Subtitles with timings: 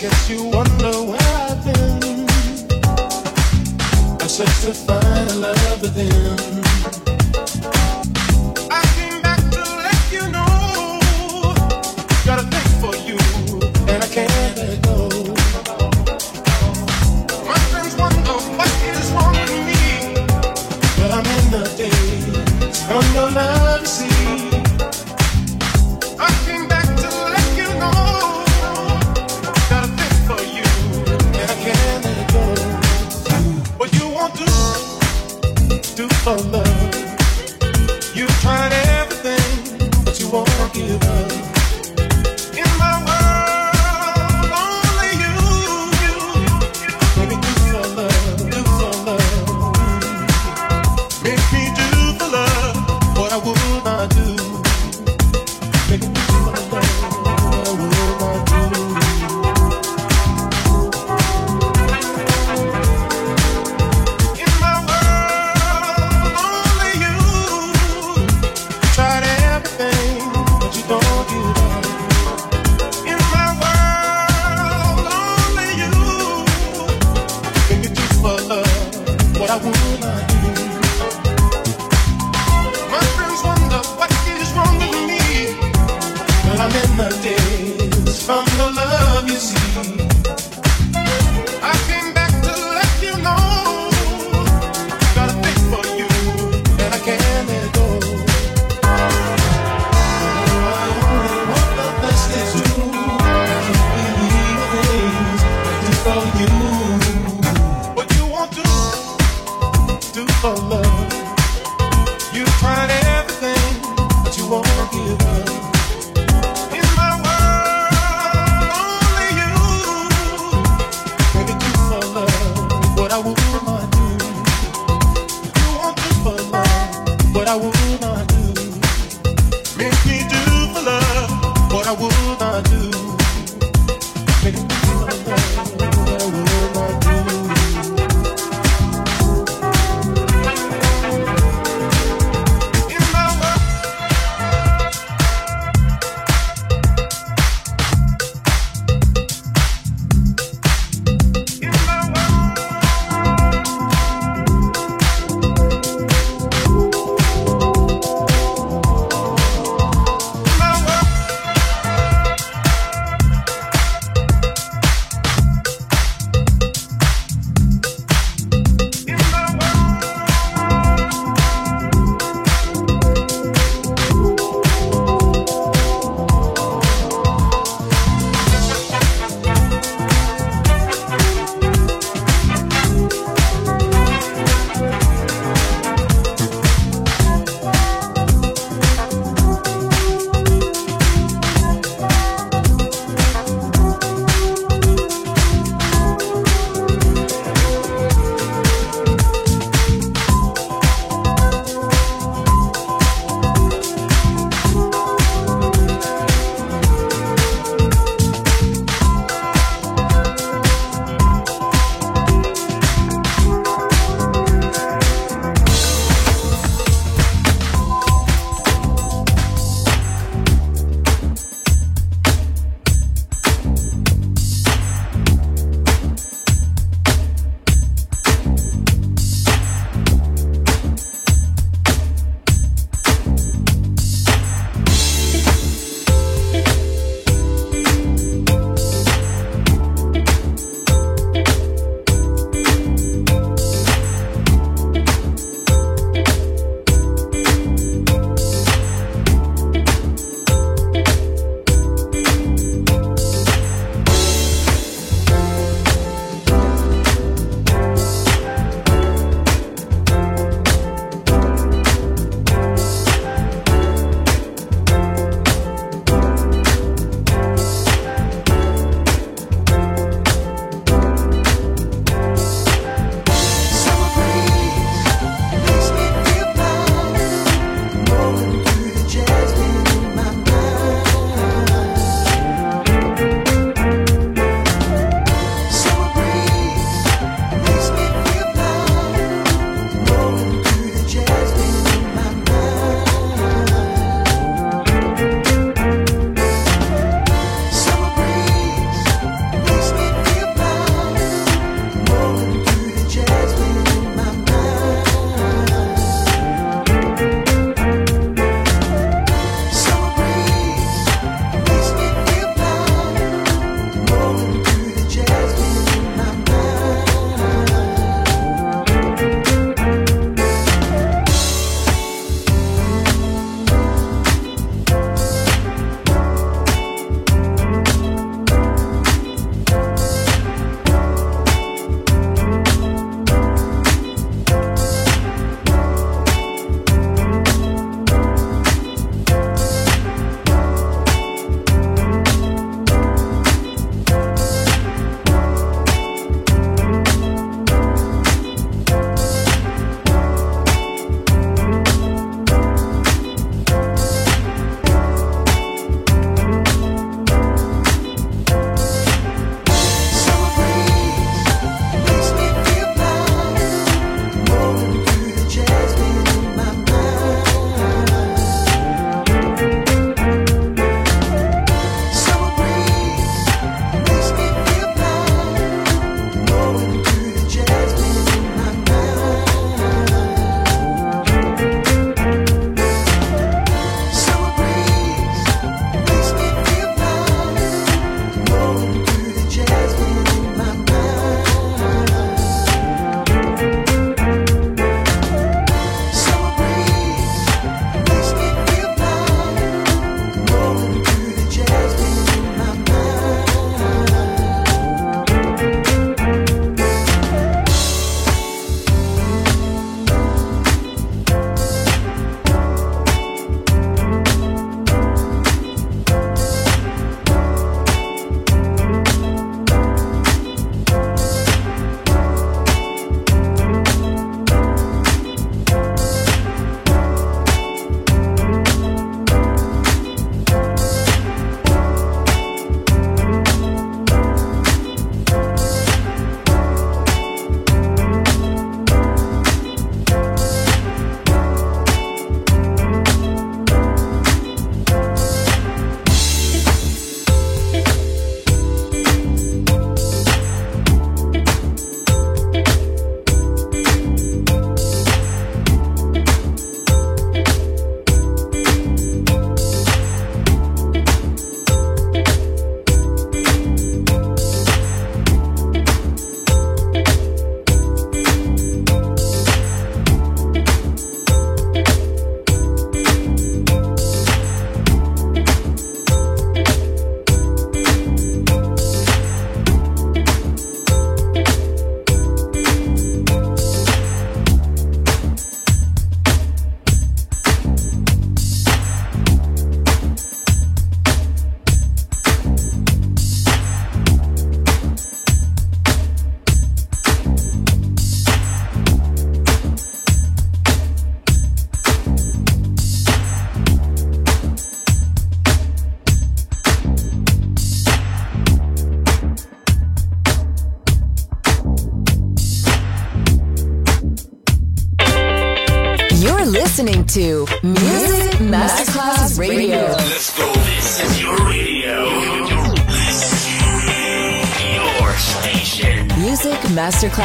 [0.00, 2.28] guess you wonder where I've been.
[4.20, 4.72] I searched to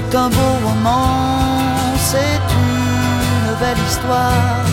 [0.00, 1.08] C'est un beau roman,
[1.98, 4.64] c'est une belle histoire,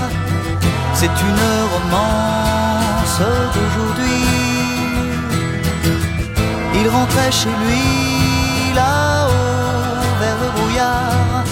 [0.94, 3.20] c'est une romance
[3.56, 4.24] d'aujourd'hui.
[6.76, 11.44] Il rentrait chez lui là-haut vers le brouillard,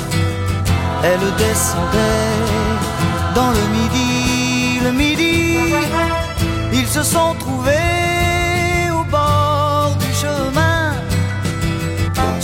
[1.03, 2.41] elle descendait
[3.33, 3.82] dans le midi,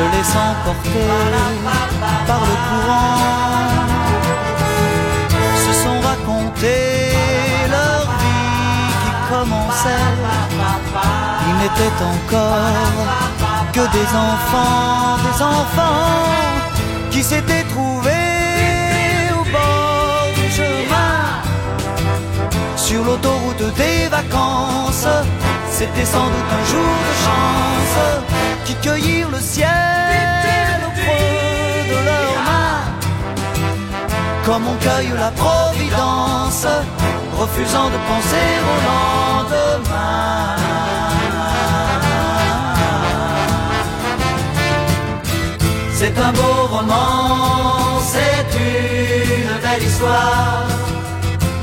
[0.00, 1.10] se laissant porter
[2.26, 3.16] par le courant,
[5.64, 7.12] se sont racontés
[7.74, 10.08] leur vie qui commençait.
[11.48, 13.08] Ils n'étaient encore
[13.72, 16.20] que des enfants, des enfants
[17.10, 21.16] qui s'étaient trouvés au bord du chemin,
[22.76, 25.08] sur l'autoroute des vacances.
[25.70, 28.29] C'était sans doute un jour de chance
[28.82, 29.68] qui le ciel
[30.86, 32.84] au creux de leurs mains,
[34.44, 36.66] comme on cueille la providence,
[37.38, 40.56] refusant de penser au lendemain.
[45.92, 50.66] C'est un beau roman, c'est une belle histoire,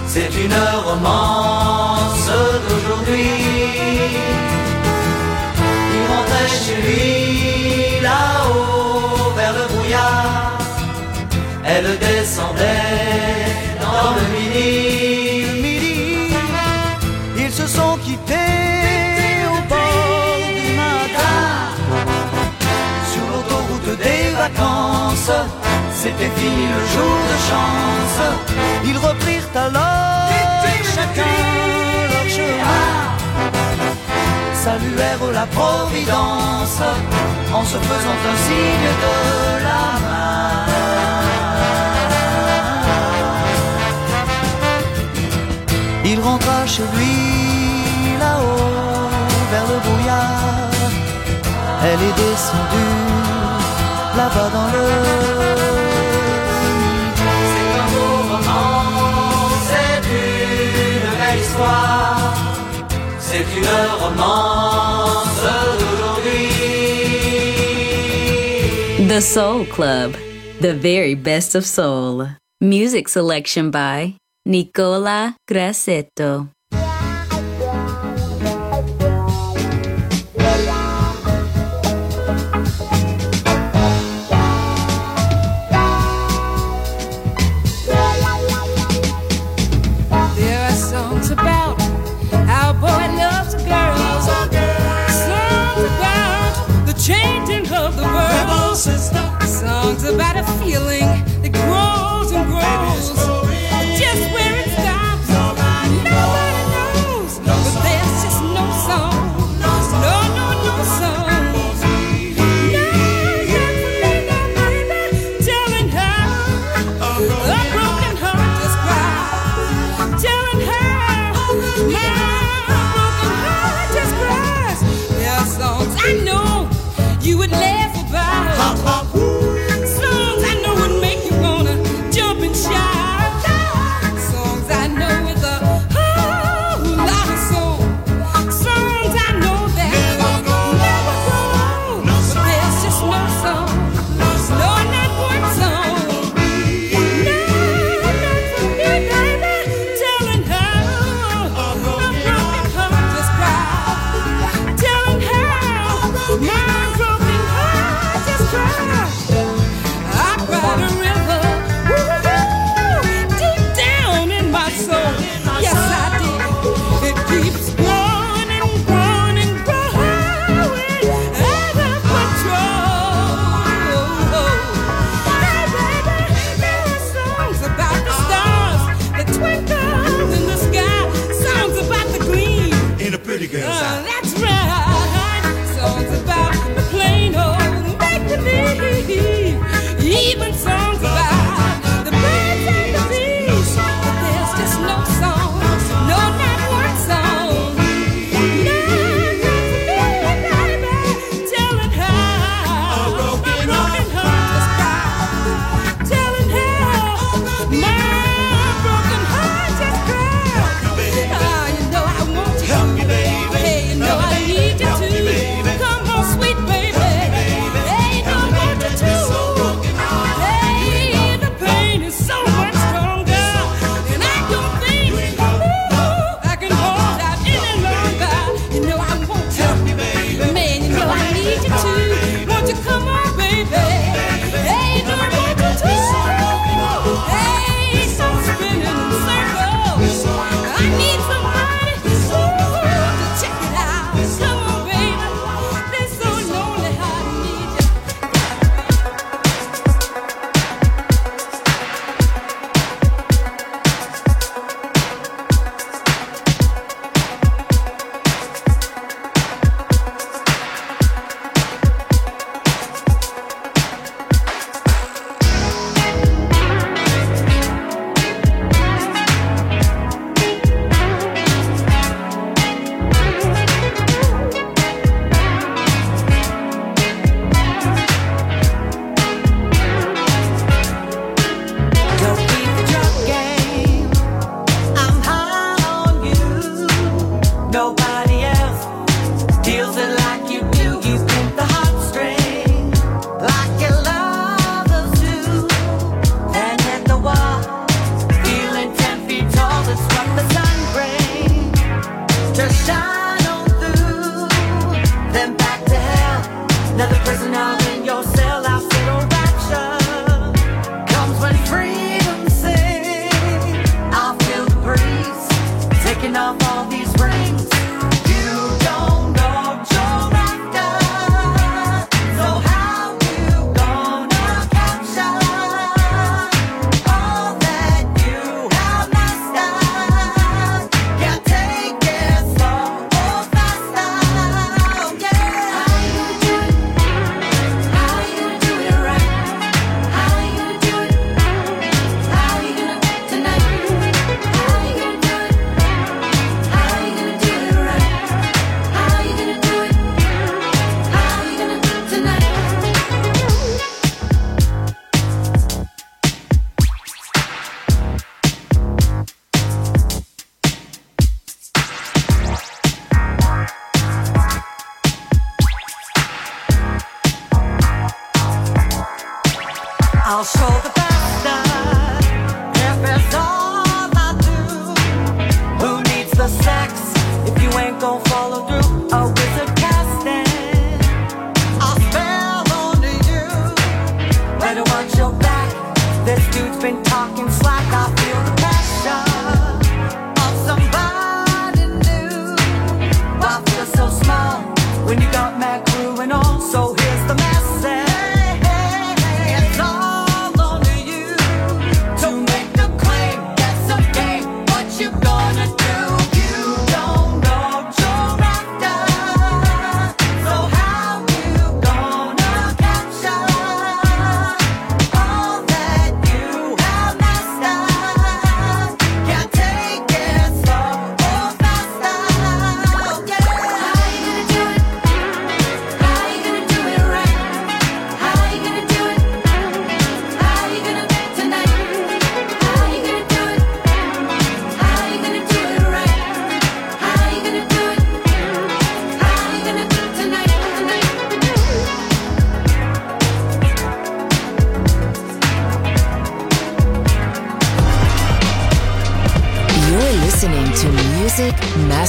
[0.07, 2.29] c'est une romance
[2.69, 3.67] d'aujourd'hui
[8.01, 10.57] là-haut vers le brouillard.
[11.65, 13.45] Elle descendait
[13.81, 15.61] dans le midi.
[15.61, 16.33] midi.
[17.37, 21.39] Ils se sont quittés au bord du matin
[23.11, 25.31] sur l'autoroute des vacances.
[25.93, 28.19] C'était fini le jour de chance.
[28.85, 30.27] Ils reprirent alors
[30.95, 31.37] chacun
[32.11, 33.16] leur chemin
[34.67, 36.81] saluèrent la Providence
[37.57, 39.15] en se faisant un signe de
[39.67, 40.47] la main.
[46.11, 47.17] Il rentra chez lui
[48.23, 49.09] là-haut
[49.51, 50.71] vers le brouillard.
[51.87, 52.97] Elle est descendue
[54.19, 55.36] là-bas dans le
[63.37, 63.65] C'est une
[63.99, 65.27] romance.
[69.07, 70.15] The Soul Club,
[70.59, 72.29] the very best of soul.
[72.61, 74.15] Music selection by
[74.47, 76.49] Nicola Grassetto.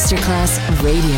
[0.08, 1.17] Masterclass Radio.